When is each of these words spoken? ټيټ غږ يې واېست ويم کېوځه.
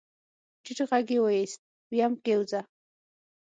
ټيټ 0.63 0.79
غږ 0.89 1.07
يې 1.15 1.19
واېست 1.23 1.59
ويم 1.89 2.13
کېوځه. 2.23 2.61